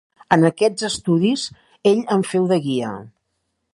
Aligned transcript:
En 0.35 0.45
aquests 0.47 0.85
estudis, 0.87 1.43
ell 1.91 2.03
em 2.17 2.25
feu 2.31 2.49
de 2.53 2.59
guia. 2.65 2.95